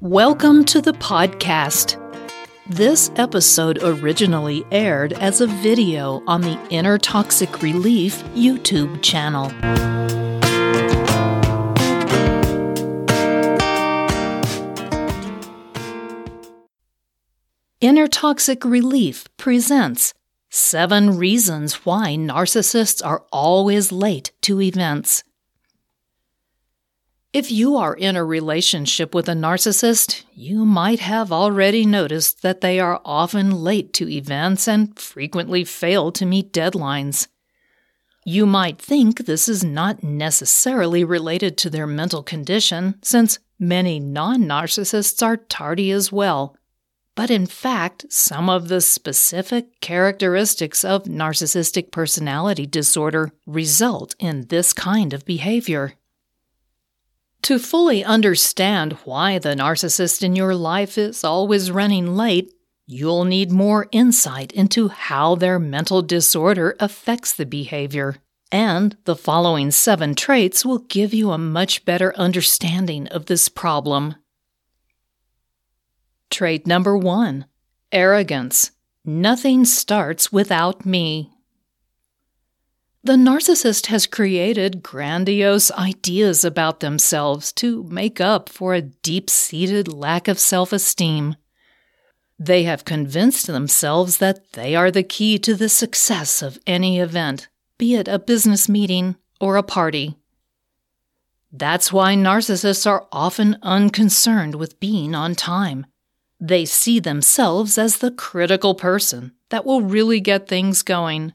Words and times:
Welcome 0.00 0.64
to 0.66 0.80
the 0.80 0.92
podcast. 0.92 1.96
This 2.68 3.10
episode 3.16 3.82
originally 3.82 4.64
aired 4.70 5.12
as 5.14 5.40
a 5.40 5.48
video 5.48 6.22
on 6.28 6.40
the 6.42 6.56
Inner 6.70 6.98
Toxic 6.98 7.62
Relief 7.62 8.22
YouTube 8.26 9.02
channel. 9.02 9.46
Inner 17.80 18.06
Toxic 18.06 18.64
Relief 18.64 19.26
presents 19.36 20.14
Seven 20.48 21.18
Reasons 21.18 21.84
Why 21.84 22.14
Narcissists 22.14 23.04
Are 23.04 23.24
Always 23.32 23.90
Late 23.90 24.30
to 24.42 24.60
Events. 24.60 25.24
If 27.34 27.50
you 27.50 27.76
are 27.76 27.94
in 27.94 28.16
a 28.16 28.24
relationship 28.24 29.14
with 29.14 29.28
a 29.28 29.34
narcissist, 29.34 30.24
you 30.32 30.64
might 30.64 31.00
have 31.00 31.30
already 31.30 31.84
noticed 31.84 32.40
that 32.40 32.62
they 32.62 32.80
are 32.80 33.02
often 33.04 33.50
late 33.50 33.92
to 33.94 34.08
events 34.08 34.66
and 34.66 34.98
frequently 34.98 35.62
fail 35.62 36.10
to 36.12 36.24
meet 36.24 36.54
deadlines. 36.54 37.28
You 38.24 38.46
might 38.46 38.80
think 38.80 39.26
this 39.26 39.46
is 39.46 39.62
not 39.62 40.02
necessarily 40.02 41.04
related 41.04 41.58
to 41.58 41.70
their 41.70 41.86
mental 41.86 42.22
condition, 42.22 42.94
since 43.02 43.38
many 43.58 44.00
non 44.00 44.44
narcissists 44.44 45.22
are 45.22 45.36
tardy 45.36 45.90
as 45.90 46.10
well. 46.10 46.56
But 47.14 47.30
in 47.30 47.44
fact, 47.44 48.06
some 48.08 48.48
of 48.48 48.68
the 48.68 48.80
specific 48.80 49.80
characteristics 49.82 50.82
of 50.82 51.04
narcissistic 51.04 51.90
personality 51.90 52.64
disorder 52.64 53.32
result 53.46 54.14
in 54.18 54.46
this 54.46 54.72
kind 54.72 55.12
of 55.12 55.26
behavior. 55.26 55.97
To 57.42 57.58
fully 57.58 58.04
understand 58.04 58.94
why 59.04 59.38
the 59.38 59.54
narcissist 59.54 60.22
in 60.22 60.36
your 60.36 60.54
life 60.54 60.98
is 60.98 61.24
always 61.24 61.70
running 61.70 62.16
late, 62.16 62.52
you'll 62.86 63.24
need 63.24 63.52
more 63.52 63.86
insight 63.92 64.52
into 64.52 64.88
how 64.88 65.34
their 65.34 65.58
mental 65.58 66.02
disorder 66.02 66.76
affects 66.80 67.32
the 67.32 67.46
behavior. 67.46 68.16
And 68.50 68.96
the 69.04 69.16
following 69.16 69.70
seven 69.70 70.14
traits 70.14 70.64
will 70.64 70.78
give 70.78 71.12
you 71.12 71.30
a 71.30 71.38
much 71.38 71.84
better 71.84 72.16
understanding 72.16 73.06
of 73.08 73.26
this 73.26 73.48
problem. 73.48 74.16
Trait 76.30 76.66
number 76.66 76.96
one 76.96 77.46
arrogance. 77.92 78.72
Nothing 79.04 79.64
starts 79.64 80.30
without 80.30 80.84
me. 80.84 81.30
The 83.04 83.14
narcissist 83.14 83.86
has 83.86 84.06
created 84.06 84.82
grandiose 84.82 85.70
ideas 85.72 86.44
about 86.44 86.80
themselves 86.80 87.52
to 87.54 87.84
make 87.84 88.20
up 88.20 88.48
for 88.48 88.74
a 88.74 88.82
deep 88.82 89.30
seated 89.30 89.92
lack 89.92 90.28
of 90.28 90.38
self 90.38 90.72
esteem. 90.72 91.36
They 92.38 92.64
have 92.64 92.84
convinced 92.84 93.46
themselves 93.46 94.18
that 94.18 94.52
they 94.52 94.76
are 94.76 94.90
the 94.90 95.02
key 95.02 95.38
to 95.40 95.54
the 95.54 95.68
success 95.68 96.42
of 96.42 96.58
any 96.66 96.98
event, 96.98 97.48
be 97.78 97.94
it 97.94 98.08
a 98.08 98.18
business 98.18 98.68
meeting 98.68 99.16
or 99.40 99.56
a 99.56 99.62
party. 99.62 100.16
That's 101.52 101.92
why 101.92 102.14
narcissists 102.14 102.86
are 102.86 103.06
often 103.10 103.56
unconcerned 103.62 104.56
with 104.56 104.80
being 104.80 105.14
on 105.14 105.34
time 105.34 105.86
they 106.40 106.64
see 106.64 107.00
themselves 107.00 107.78
as 107.78 107.98
the 107.98 108.10
critical 108.10 108.74
person 108.74 109.32
that 109.48 109.64
will 109.64 109.82
really 109.82 110.20
get 110.20 110.46
things 110.46 110.82
going. 110.82 111.34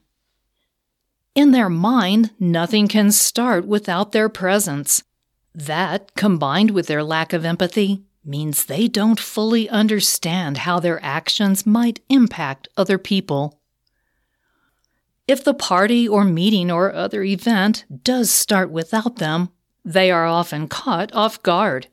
In 1.34 1.50
their 1.50 1.68
mind, 1.68 2.30
nothing 2.38 2.88
can 2.88 3.10
start 3.10 3.66
without 3.66 4.12
their 4.12 4.28
presence. 4.28 5.02
That, 5.54 6.14
combined 6.14 6.70
with 6.70 6.86
their 6.86 7.02
lack 7.02 7.32
of 7.32 7.44
empathy, 7.44 8.04
means 8.24 8.64
they 8.64 8.88
don't 8.88 9.20
fully 9.20 9.68
understand 9.68 10.58
how 10.58 10.80
their 10.80 11.02
actions 11.04 11.66
might 11.66 12.00
impact 12.08 12.68
other 12.76 12.98
people. 12.98 13.60
If 15.26 15.42
the 15.42 15.54
party 15.54 16.06
or 16.06 16.24
meeting 16.24 16.70
or 16.70 16.92
other 16.92 17.22
event 17.22 17.84
does 18.02 18.30
start 18.30 18.70
without 18.70 19.16
them, 19.16 19.50
they 19.84 20.10
are 20.10 20.26
often 20.26 20.68
caught 20.68 21.12
off 21.14 21.42
guard 21.42 21.88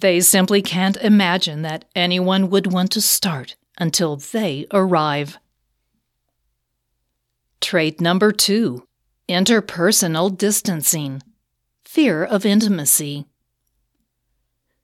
they 0.00 0.20
simply 0.20 0.62
can't 0.62 0.96
imagine 0.98 1.62
that 1.62 1.84
anyone 1.94 2.48
would 2.48 2.72
want 2.72 2.90
to 2.92 3.00
start 3.02 3.56
until 3.78 4.16
they 4.16 4.66
arrive. 4.72 5.38
Trait 7.62 8.00
number 8.00 8.32
two 8.32 8.86
interpersonal 9.28 10.36
distancing, 10.36 11.22
fear 11.84 12.24
of 12.24 12.44
intimacy. 12.44 13.24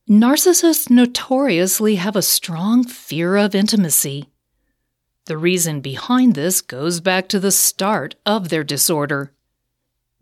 Narcissists 0.09 0.88
notoriously 0.88 1.97
have 1.97 2.15
a 2.15 2.22
strong 2.22 2.84
fear 2.84 3.37
of 3.37 3.55
intimacy. 3.55 4.31
The 5.27 5.37
reason 5.37 5.81
behind 5.81 6.34
this 6.34 6.61
goes 6.61 7.00
back 7.00 7.28
to 7.28 7.41
the 7.41 7.50
start 7.50 8.15
of 8.25 8.49
their 8.49 8.65
disorder. 8.65 9.33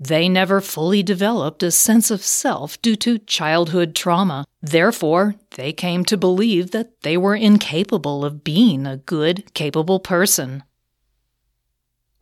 They 0.00 0.27
never 0.27 0.62
fully 0.62 1.03
developed 1.03 1.62
a 1.62 1.71
sense 1.71 2.11
of 2.11 2.25
self 2.25 2.81
due 2.81 2.97
to 2.97 3.19
childhood 3.19 3.95
trauma. 3.95 4.47
Therefore, 4.62 5.34
they 5.56 5.75
came 5.75 6.06
to 6.06 6.16
believe 6.16 6.71
that 6.71 7.03
they 7.03 7.19
were 7.19 7.37
incapable 7.37 8.25
of 8.25 8.43
being 8.43 8.87
a 8.87 8.97
good, 8.97 9.53
capable 9.53 10.00
person. 10.00 10.65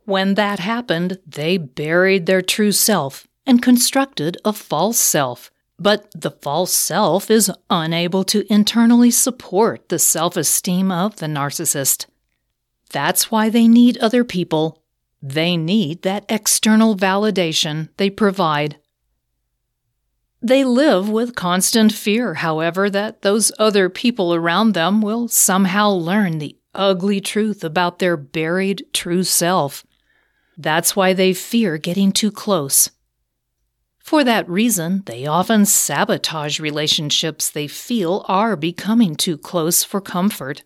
When 0.05 0.35
that 0.35 0.59
happened, 0.59 1.19
they 1.25 1.57
buried 1.57 2.25
their 2.25 2.41
true 2.41 2.71
self 2.71 3.27
and 3.45 3.61
constructed 3.61 4.37
a 4.45 4.53
false 4.53 4.99
self. 4.99 5.51
But 5.77 6.09
the 6.15 6.31
false 6.31 6.71
self 6.71 7.29
is 7.29 7.51
unable 7.69 8.23
to 8.25 8.51
internally 8.51 9.11
support 9.11 9.89
the 9.89 9.99
self 9.99 10.37
esteem 10.37 10.91
of 10.91 11.17
the 11.17 11.25
narcissist. 11.25 12.05
That's 12.91 13.29
why 13.29 13.49
they 13.49 13.67
need 13.67 13.97
other 13.97 14.23
people 14.23 14.81
they 15.21 15.57
need 15.57 16.03
that 16.03 16.25
external 16.29 16.95
validation 16.95 17.89
they 17.97 18.09
provide. 18.11 18.77
They 20.41 20.63
live 20.63 21.09
with 21.09 21.35
constant 21.35 21.91
fear, 21.91 22.35
however, 22.35 22.89
that 22.91 23.23
those 23.23 23.51
other 23.57 23.89
people 23.89 24.35
around 24.35 24.73
them 24.73 25.01
will 25.01 25.27
somehow 25.27 25.89
learn 25.89 26.37
the 26.37 26.55
ugly 26.75 27.21
truth 27.21 27.63
about 27.63 27.99
their 27.99 28.15
buried 28.15 28.85
true 28.93 29.23
self. 29.23 29.84
That's 30.57 30.95
why 30.95 31.13
they 31.13 31.33
fear 31.33 31.77
getting 31.77 32.11
too 32.11 32.31
close. 32.31 32.89
For 33.99 34.23
that 34.23 34.47
reason, 34.47 35.01
they 35.05 35.25
often 35.25 35.65
sabotage 35.65 36.59
relationships 36.59 37.49
they 37.49 37.67
feel 37.67 38.23
are 38.27 38.55
becoming 38.55 39.15
too 39.15 39.37
close 39.37 39.83
for 39.83 39.99
comfort. 39.99 40.63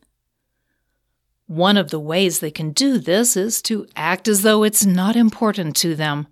One 1.48 1.78
of 1.78 1.90
the 1.90 2.00
ways 2.02 2.40
they 2.40 2.52
can 2.52 2.72
do 2.72 3.00
this 3.00 3.38
is 3.38 3.62
to 3.64 3.88
act 3.96 4.28
as 4.28 4.42
though 4.42 4.64
it's 4.64 4.86
not 4.86 5.16
important 5.16 5.76
to 5.78 5.96
them, 5.96 6.28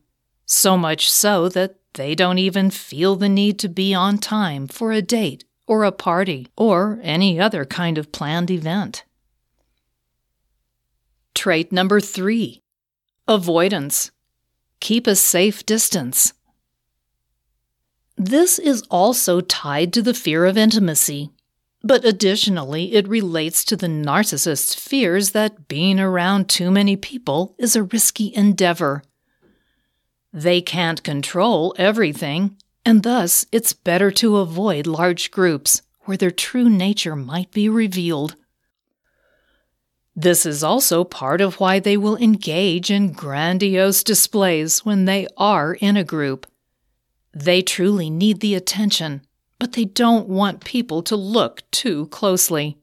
so 0.46 0.78
much 0.78 1.10
so 1.10 1.50
that 1.50 1.78
they 1.94 2.14
don't 2.14 2.38
even 2.38 2.70
feel 2.70 3.16
the 3.16 3.30
need 3.30 3.58
to 3.60 3.70
be 3.70 3.94
on 3.94 4.18
time 4.18 4.68
for 4.68 4.92
a 4.92 5.02
date 5.02 5.46
or 5.66 5.84
a 5.84 5.92
party 5.92 6.48
or 6.56 7.00
any 7.02 7.40
other 7.40 7.66
kind 7.66 7.98
of 7.98 8.12
planned 8.12 8.52
event. 8.52 9.06
Trait 11.34 11.72
number 11.72 12.00
three 12.00 12.62
avoidance. 13.28 14.12
Keep 14.80 15.08
a 15.08 15.16
safe 15.16 15.66
distance. 15.66 16.34
This 18.16 18.58
is 18.60 18.84
also 18.90 19.42
tied 19.42 19.94
to 19.94 20.02
the 20.02 20.14
fear 20.14 20.46
of 20.46 20.58
intimacy 20.58 21.32
but 21.84 22.04
additionally, 22.04 22.94
it 22.96 23.08
relates 23.08 23.64
to 23.66 23.76
the 23.76 23.88
narcissist's 23.88 24.76
fears 24.76 25.32
that 25.32 25.68
being 25.68 26.00
around 26.00 26.50
too 26.50 26.72
many 26.72 26.96
people 26.96 27.56
is 27.58 27.76
a 27.76 27.84
risky 27.84 28.34
endeavor. 28.36 29.04
They 30.34 30.62
can't 30.62 31.04
control 31.04 31.74
everything, 31.78 32.58
and 32.86 33.04
thus 33.04 33.46
it's 33.52 33.74
better 33.74 34.12
to 34.12 34.38
avoid 34.38 34.86
large 34.88 35.32
groups 35.32 35.82
where 36.02 36.18
their 36.18 36.32
true 36.32 36.70
nature 36.70 37.16
might 37.16 37.52
be 37.52 37.70
revealed. 37.70 38.36
This 40.18 40.46
is 40.46 40.64
also 40.64 41.06
part 41.06 41.40
of 41.40 41.62
why 41.62 41.80
they 41.80 41.96
will 41.96 42.18
engage 42.18 42.92
in 42.92 43.14
grandiose 43.14 44.04
displays 44.04 44.84
when 44.84 45.06
they 45.06 45.28
are 45.38 45.76
in 45.76 45.96
a 45.96 46.04
group. 46.04 46.46
They 47.34 47.62
truly 47.62 48.10
need 48.10 48.42
the 48.42 48.56
attention 48.56 49.22
but 49.60 49.74
they 49.74 49.86
don't 49.86 50.28
want 50.28 50.64
people 50.64 51.02
to 51.04 51.16
look 51.16 51.70
too 51.72 52.08
closely. 52.08 52.78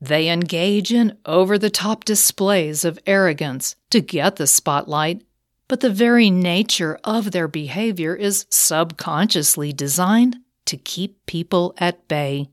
They 0.00 0.28
engage 0.28 0.92
in 0.92 1.16
over 1.26 1.58
the 1.58 1.70
top 1.70 2.04
displays 2.04 2.84
of 2.84 2.98
arrogance 3.06 3.76
to 3.90 4.00
get 4.00 4.36
the 4.36 4.46
spotlight, 4.46 5.22
but 5.68 5.80
the 5.80 5.90
very 5.90 6.30
nature 6.30 6.98
of 7.04 7.30
their 7.30 7.48
behavior 7.48 8.14
is 8.14 8.46
subconsciously 8.50 9.72
designed 9.72 10.36
to 10.64 10.76
keep 10.76 11.24
people 11.26 11.74
at 11.78 12.08
bay. 12.08 12.48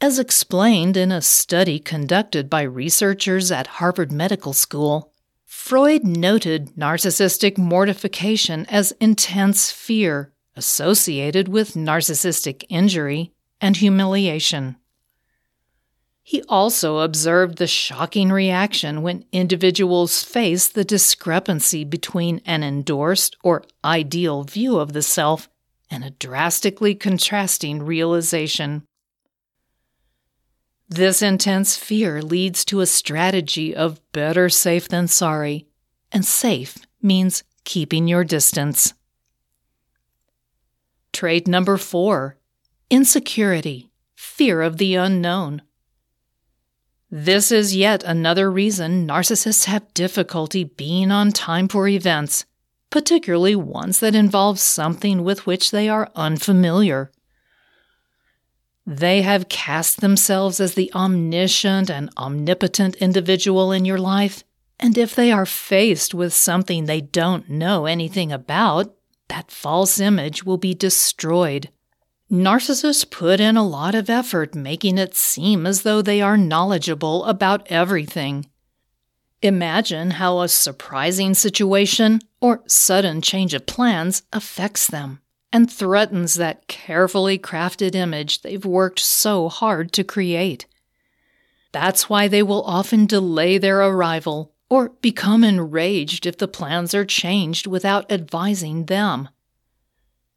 As 0.00 0.18
explained 0.18 0.96
in 0.96 1.10
a 1.10 1.22
study 1.22 1.78
conducted 1.78 2.50
by 2.50 2.62
researchers 2.62 3.50
at 3.50 3.66
Harvard 3.78 4.12
Medical 4.12 4.52
School, 4.52 5.12
Freud 5.44 6.04
noted 6.04 6.74
narcissistic 6.76 7.56
mortification 7.56 8.66
as 8.66 8.92
intense 9.00 9.70
fear 9.70 10.32
associated 10.56 11.48
with 11.48 11.74
narcissistic 11.74 12.64
injury 12.68 13.32
and 13.60 13.76
humiliation. 13.76 14.76
He 16.22 16.42
also 16.48 16.98
observed 16.98 17.58
the 17.58 17.66
shocking 17.66 18.32
reaction 18.32 19.02
when 19.02 19.26
individuals 19.30 20.22
face 20.22 20.68
the 20.68 20.84
discrepancy 20.84 21.84
between 21.84 22.40
an 22.46 22.62
endorsed 22.62 23.36
or 23.44 23.64
ideal 23.84 24.42
view 24.44 24.78
of 24.78 24.92
the 24.92 25.02
self 25.02 25.48
and 25.90 26.02
a 26.02 26.10
drastically 26.10 26.94
contrasting 26.94 27.82
realization. 27.82 28.84
This 30.94 31.22
intense 31.22 31.76
fear 31.76 32.22
leads 32.22 32.64
to 32.66 32.80
a 32.80 32.86
strategy 32.86 33.74
of 33.74 34.00
better 34.12 34.48
safe 34.48 34.88
than 34.88 35.08
sorry, 35.08 35.66
and 36.12 36.24
safe 36.24 36.78
means 37.02 37.42
keeping 37.64 38.06
your 38.06 38.22
distance. 38.22 38.94
Trait 41.12 41.48
number 41.48 41.78
four 41.78 42.36
insecurity, 42.90 43.90
fear 44.14 44.62
of 44.62 44.76
the 44.76 44.94
unknown. 44.94 45.62
This 47.10 47.50
is 47.50 47.74
yet 47.74 48.04
another 48.04 48.48
reason 48.48 49.04
narcissists 49.04 49.64
have 49.64 49.92
difficulty 49.94 50.62
being 50.62 51.10
on 51.10 51.32
time 51.32 51.66
for 51.66 51.88
events, 51.88 52.44
particularly 52.90 53.56
ones 53.56 53.98
that 53.98 54.14
involve 54.14 54.60
something 54.60 55.24
with 55.24 55.44
which 55.44 55.72
they 55.72 55.88
are 55.88 56.12
unfamiliar. 56.14 57.10
They 58.86 59.22
have 59.22 59.48
cast 59.48 60.00
themselves 60.00 60.60
as 60.60 60.74
the 60.74 60.92
omniscient 60.94 61.90
and 61.90 62.10
omnipotent 62.18 62.96
individual 62.96 63.72
in 63.72 63.84
your 63.86 63.98
life, 63.98 64.44
and 64.78 64.98
if 64.98 65.14
they 65.14 65.32
are 65.32 65.46
faced 65.46 66.12
with 66.12 66.34
something 66.34 66.84
they 66.84 67.00
don't 67.00 67.48
know 67.48 67.86
anything 67.86 68.30
about, 68.30 68.94
that 69.28 69.50
false 69.50 69.98
image 70.00 70.44
will 70.44 70.58
be 70.58 70.74
destroyed. 70.74 71.70
Narcissists 72.30 73.10
put 73.10 73.40
in 73.40 73.56
a 73.56 73.66
lot 73.66 73.94
of 73.94 74.10
effort 74.10 74.54
making 74.54 74.98
it 74.98 75.14
seem 75.14 75.66
as 75.66 75.82
though 75.82 76.02
they 76.02 76.20
are 76.20 76.36
knowledgeable 76.36 77.24
about 77.24 77.66
everything. 77.70 78.46
Imagine 79.40 80.12
how 80.12 80.40
a 80.40 80.48
surprising 80.48 81.32
situation 81.32 82.20
or 82.40 82.62
sudden 82.66 83.22
change 83.22 83.54
of 83.54 83.66
plans 83.66 84.22
affects 84.32 84.86
them 84.86 85.20
and 85.54 85.70
threatens 85.70 86.34
that 86.34 86.66
carefully 86.66 87.38
crafted 87.38 87.94
image 87.94 88.42
they've 88.42 88.64
worked 88.64 88.98
so 88.98 89.48
hard 89.48 89.92
to 89.92 90.02
create. 90.02 90.66
That's 91.70 92.10
why 92.10 92.26
they 92.26 92.42
will 92.42 92.64
often 92.64 93.06
delay 93.06 93.56
their 93.58 93.80
arrival 93.80 94.52
or 94.68 94.88
become 95.00 95.44
enraged 95.44 96.26
if 96.26 96.36
the 96.38 96.48
plans 96.48 96.92
are 96.92 97.04
changed 97.04 97.68
without 97.68 98.10
advising 98.10 98.86
them. 98.86 99.28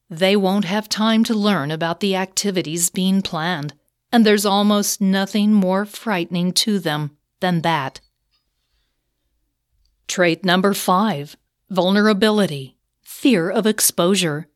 They 0.08 0.36
won't 0.36 0.66
have 0.66 0.88
time 0.88 1.24
to 1.24 1.34
learn 1.34 1.72
about 1.72 2.00
the 2.00 2.16
activities 2.16 2.92
being 2.92 3.24
planned, 3.24 3.74
and 4.12 4.24
there's 4.24 4.46
almost 4.46 5.02
nothing 5.02 5.52
more 5.52 5.84
frightening 5.86 6.54
to 6.54 6.78
them 6.78 7.18
than 7.40 7.64
that. 7.64 8.02
Trait 10.08 10.46
number 10.46 10.76
five 10.76 11.36
vulnerability, 11.72 12.78
fear 13.02 13.50
of 13.50 13.66
exposure. 13.66 14.48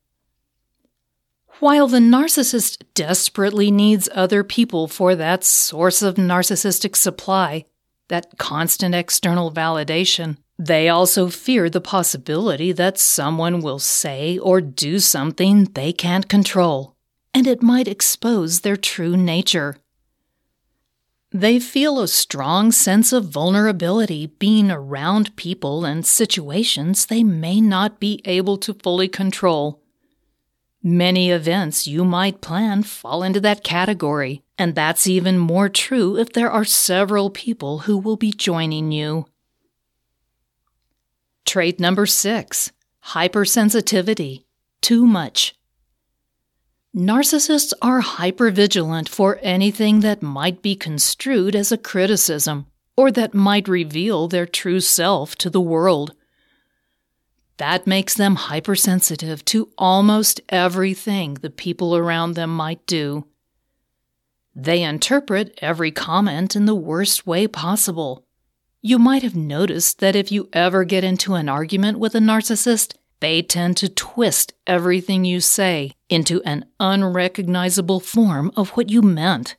While 1.62 1.86
the 1.86 2.00
narcissist 2.00 2.82
desperately 2.92 3.70
needs 3.70 4.08
other 4.12 4.42
people 4.42 4.88
for 4.88 5.14
that 5.14 5.44
source 5.44 6.02
of 6.02 6.16
narcissistic 6.16 6.96
supply, 6.96 7.66
that 8.08 8.36
constant 8.36 8.96
external 8.96 9.52
validation, 9.52 10.38
they 10.58 10.88
also 10.88 11.28
fear 11.28 11.70
the 11.70 11.80
possibility 11.80 12.72
that 12.72 12.98
someone 12.98 13.60
will 13.60 13.78
say 13.78 14.38
or 14.38 14.60
do 14.60 14.98
something 14.98 15.66
they 15.66 15.92
can't 15.92 16.28
control, 16.28 16.96
and 17.32 17.46
it 17.46 17.62
might 17.62 17.86
expose 17.86 18.62
their 18.62 18.76
true 18.76 19.16
nature. 19.16 19.76
They 21.30 21.60
feel 21.60 22.00
a 22.00 22.08
strong 22.08 22.72
sense 22.72 23.12
of 23.12 23.26
vulnerability 23.26 24.26
being 24.26 24.72
around 24.72 25.36
people 25.36 25.84
and 25.84 26.04
situations 26.04 27.06
they 27.06 27.22
may 27.22 27.60
not 27.60 28.00
be 28.00 28.20
able 28.24 28.56
to 28.58 28.74
fully 28.74 29.06
control. 29.06 29.81
Many 30.84 31.30
events 31.30 31.86
you 31.86 32.04
might 32.04 32.40
plan 32.40 32.82
fall 32.82 33.22
into 33.22 33.38
that 33.40 33.62
category, 33.62 34.42
and 34.58 34.74
that's 34.74 35.06
even 35.06 35.38
more 35.38 35.68
true 35.68 36.18
if 36.18 36.32
there 36.32 36.50
are 36.50 36.64
several 36.64 37.30
people 37.30 37.80
who 37.80 37.96
will 37.96 38.16
be 38.16 38.32
joining 38.32 38.90
you. 38.90 39.26
Trait 41.44 41.78
number 41.78 42.04
six 42.06 42.72
hypersensitivity, 43.04 44.44
too 44.80 45.06
much. 45.06 45.54
Narcissists 46.96 47.72
are 47.80 48.02
hypervigilant 48.02 49.08
for 49.08 49.38
anything 49.40 50.00
that 50.00 50.20
might 50.20 50.62
be 50.62 50.74
construed 50.74 51.54
as 51.54 51.70
a 51.70 51.78
criticism 51.78 52.66
or 52.96 53.10
that 53.12 53.34
might 53.34 53.68
reveal 53.68 54.28
their 54.28 54.46
true 54.46 54.80
self 54.80 55.36
to 55.36 55.48
the 55.48 55.60
world. 55.60 56.14
That 57.62 57.86
makes 57.86 58.14
them 58.14 58.34
hypersensitive 58.34 59.44
to 59.44 59.70
almost 59.78 60.40
everything 60.48 61.34
the 61.34 61.48
people 61.48 61.96
around 61.96 62.34
them 62.34 62.52
might 62.54 62.84
do. 62.88 63.26
They 64.52 64.82
interpret 64.82 65.56
every 65.62 65.92
comment 65.92 66.56
in 66.56 66.66
the 66.66 66.74
worst 66.74 67.24
way 67.24 67.46
possible 67.46 68.26
you 68.84 68.98
might 68.98 69.22
have 69.22 69.36
noticed 69.36 70.00
that 70.00 70.16
if 70.16 70.32
you 70.32 70.48
ever 70.52 70.82
get 70.82 71.04
into 71.04 71.34
an 71.34 71.48
argument 71.48 72.00
with 72.00 72.16
a 72.16 72.18
narcissist, 72.18 72.96
they 73.20 73.40
tend 73.40 73.76
to 73.76 73.88
twist 73.88 74.54
everything 74.66 75.24
you 75.24 75.38
say 75.38 75.92
into 76.08 76.42
an 76.42 76.64
unrecognizable 76.80 78.00
form 78.00 78.50
of 78.56 78.70
what 78.70 78.90
you 78.90 79.02
meant. 79.02 79.54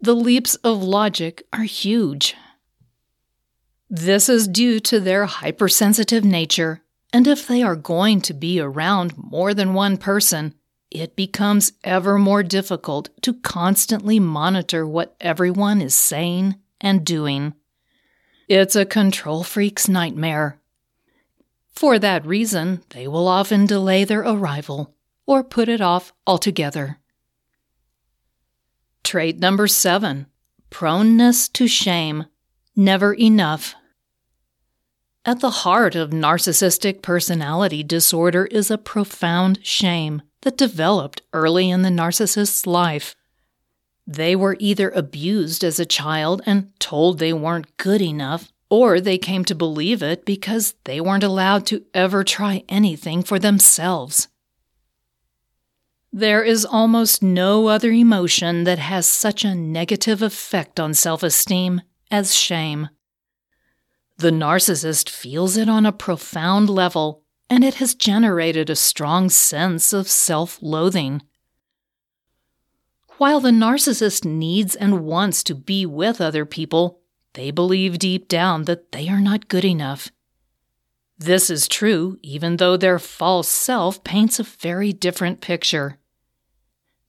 The 0.00 0.16
leaps 0.16 0.56
of 0.56 0.82
logic 0.82 1.46
are 1.52 1.62
huge. 1.62 2.34
This 3.88 4.28
is 4.28 4.48
due 4.48 4.80
to 4.80 4.98
their 4.98 5.26
hypersensitive 5.26 6.24
nature, 6.24 6.80
and 7.14 7.28
if 7.28 7.46
they 7.46 7.62
are 7.62 7.76
going 7.76 8.20
to 8.20 8.34
be 8.34 8.58
around 8.58 9.16
more 9.16 9.54
than 9.54 9.72
one 9.72 9.96
person, 9.96 10.52
it 10.90 11.14
becomes 11.14 11.70
ever 11.84 12.18
more 12.18 12.42
difficult 12.42 13.08
to 13.22 13.34
constantly 13.34 14.18
monitor 14.18 14.84
what 14.84 15.14
everyone 15.20 15.80
is 15.80 15.94
saying 15.94 16.56
and 16.80 17.06
doing. 17.06 17.54
It's 18.48 18.74
a 18.74 18.84
control 18.84 19.44
freak's 19.44 19.88
nightmare. 19.88 20.58
For 21.72 22.00
that 22.00 22.26
reason, 22.26 22.82
they 22.90 23.06
will 23.06 23.28
often 23.28 23.64
delay 23.64 24.02
their 24.02 24.22
arrival 24.22 24.96
or 25.24 25.44
put 25.44 25.68
it 25.68 25.80
off 25.80 26.12
altogether. 26.26 26.98
Trait 29.04 29.38
number 29.38 29.68
seven 29.68 30.26
proneness 30.68 31.48
to 31.52 31.68
shame, 31.68 32.26
never 32.74 33.14
enough. 33.14 33.76
At 35.26 35.40
the 35.40 35.50
heart 35.50 35.94
of 35.94 36.10
narcissistic 36.10 37.00
personality 37.00 37.82
disorder 37.82 38.44
is 38.46 38.70
a 38.70 38.76
profound 38.76 39.64
shame 39.64 40.20
that 40.42 40.58
developed 40.58 41.22
early 41.32 41.70
in 41.70 41.80
the 41.80 41.88
narcissist's 41.88 42.66
life. 42.66 43.16
They 44.06 44.36
were 44.36 44.56
either 44.60 44.90
abused 44.90 45.64
as 45.64 45.80
a 45.80 45.86
child 45.86 46.42
and 46.44 46.78
told 46.78 47.18
they 47.18 47.32
weren't 47.32 47.74
good 47.78 48.02
enough, 48.02 48.52
or 48.68 49.00
they 49.00 49.16
came 49.16 49.46
to 49.46 49.54
believe 49.54 50.02
it 50.02 50.26
because 50.26 50.74
they 50.84 51.00
weren't 51.00 51.24
allowed 51.24 51.64
to 51.66 51.84
ever 51.94 52.22
try 52.22 52.62
anything 52.68 53.22
for 53.22 53.38
themselves. 53.38 54.28
There 56.12 56.42
is 56.42 56.66
almost 56.66 57.22
no 57.22 57.68
other 57.68 57.90
emotion 57.90 58.64
that 58.64 58.78
has 58.78 59.08
such 59.08 59.42
a 59.42 59.54
negative 59.54 60.20
effect 60.20 60.78
on 60.78 60.92
self 60.92 61.22
esteem 61.22 61.80
as 62.10 62.34
shame. 62.34 62.90
The 64.16 64.30
narcissist 64.30 65.10
feels 65.10 65.56
it 65.56 65.68
on 65.68 65.84
a 65.84 65.92
profound 65.92 66.70
level, 66.70 67.22
and 67.50 67.64
it 67.64 67.74
has 67.74 67.94
generated 67.94 68.70
a 68.70 68.76
strong 68.76 69.28
sense 69.28 69.92
of 69.92 70.08
self 70.08 70.58
loathing. 70.62 71.22
While 73.18 73.40
the 73.40 73.50
narcissist 73.50 74.24
needs 74.24 74.74
and 74.74 75.04
wants 75.04 75.42
to 75.44 75.54
be 75.54 75.84
with 75.86 76.20
other 76.20 76.44
people, 76.44 77.00
they 77.34 77.50
believe 77.50 77.98
deep 77.98 78.28
down 78.28 78.64
that 78.64 78.92
they 78.92 79.08
are 79.08 79.20
not 79.20 79.48
good 79.48 79.64
enough. 79.64 80.10
This 81.18 81.50
is 81.50 81.68
true 81.68 82.18
even 82.22 82.56
though 82.56 82.76
their 82.76 82.98
false 82.98 83.48
self 83.48 84.02
paints 84.04 84.38
a 84.38 84.44
very 84.44 84.92
different 84.92 85.40
picture. 85.40 85.98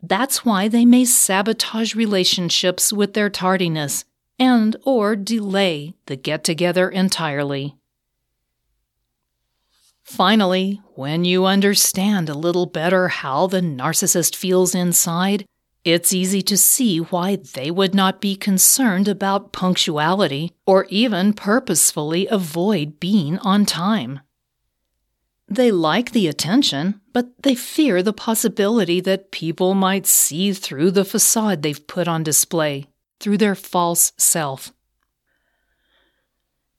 That's 0.01 0.45
why 0.45 0.67
they 0.67 0.85
may 0.85 1.05
sabotage 1.05 1.95
relationships 1.95 2.93
with 2.93 3.13
their 3.13 3.29
tardiness 3.29 4.05
and 4.37 4.75
or 4.83 5.15
delay 5.15 5.93
the 6.07 6.15
get-together 6.15 6.89
entirely. 6.89 7.75
Finally, 10.03 10.81
when 10.93 11.25
you 11.25 11.45
understand 11.45 12.29
a 12.29 12.37
little 12.37 12.67
better 12.67 13.07
how 13.07 13.47
the 13.47 13.61
narcissist 13.61 14.35
feels 14.35 14.75
inside, 14.75 15.45
it's 15.83 16.13
easy 16.13 16.41
to 16.41 16.57
see 16.57 16.97
why 16.97 17.35
they 17.35 17.69
would 17.71 17.95
not 17.95 18.21
be 18.21 18.35
concerned 18.35 19.07
about 19.07 19.51
punctuality 19.51 20.51
or 20.65 20.85
even 20.89 21.33
purposefully 21.33 22.27
avoid 22.27 22.99
being 22.99 23.37
on 23.39 23.65
time. 23.65 24.19
They 25.47 25.71
like 25.71 26.11
the 26.11 26.27
attention, 26.27 27.01
but 27.13 27.43
they 27.43 27.53
fear 27.53 28.01
the 28.01 28.13
possibility 28.13 28.99
that 29.01 29.31
people 29.31 29.75
might 29.75 30.07
see 30.07 30.53
through 30.53 30.91
the 30.91 31.05
facade 31.05 31.61
they've 31.61 31.87
put 31.87 32.07
on 32.07 32.23
display, 32.23 32.87
through 33.25 33.37
their 33.39 33.55
false 33.55 34.11
self. 34.17 34.71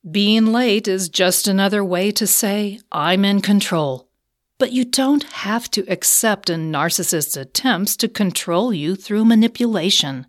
Being 0.08 0.52
late 0.52 0.86
is 0.86 1.08
just 1.08 1.48
another 1.48 1.82
way 1.84 2.12
to 2.12 2.24
say, 2.24 2.78
I'm 2.92 3.24
in 3.24 3.40
control. 3.40 4.08
But 4.56 4.70
you 4.70 4.84
don't 4.84 5.24
have 5.24 5.68
to 5.72 5.84
accept 5.88 6.48
a 6.48 6.52
narcissist's 6.52 7.36
attempts 7.36 7.96
to 7.96 8.08
control 8.08 8.72
you 8.72 8.94
through 8.94 9.24
manipulation. 9.24 10.28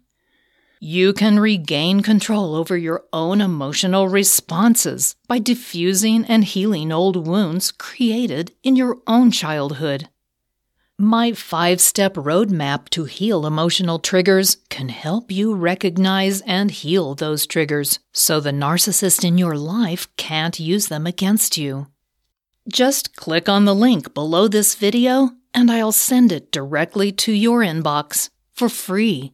You 0.79 1.13
can 1.13 1.39
regain 1.39 2.01
control 2.01 2.55
over 2.55 2.75
your 2.75 3.03
own 3.13 3.39
emotional 3.39 4.07
responses 4.07 5.15
by 5.27 5.37
diffusing 5.37 6.25
and 6.25 6.43
healing 6.43 6.91
old 6.91 7.27
wounds 7.27 7.69
created 7.71 8.53
in 8.63 8.75
your 8.75 8.97
own 9.05 9.29
childhood. 9.29 10.09
My 10.99 11.33
five 11.33 11.79
step 11.79 12.15
roadmap 12.15 12.89
to 12.89 13.03
heal 13.03 13.45
emotional 13.45 13.99
triggers 13.99 14.57
can 14.69 14.89
help 14.89 15.31
you 15.31 15.53
recognize 15.53 16.41
and 16.41 16.71
heal 16.71 17.13
those 17.13 17.45
triggers 17.45 17.99
so 18.13 18.39
the 18.39 18.49
narcissist 18.49 19.23
in 19.23 19.37
your 19.37 19.55
life 19.55 20.07
can't 20.17 20.59
use 20.59 20.87
them 20.87 21.05
against 21.05 21.55
you. 21.55 21.85
Just 22.67 23.15
click 23.15 23.47
on 23.47 23.65
the 23.65 23.75
link 23.75 24.15
below 24.15 24.47
this 24.47 24.73
video 24.73 25.29
and 25.53 25.69
I'll 25.69 25.91
send 25.91 26.31
it 26.31 26.51
directly 26.51 27.11
to 27.11 27.31
your 27.31 27.59
inbox 27.59 28.31
for 28.51 28.67
free. 28.67 29.33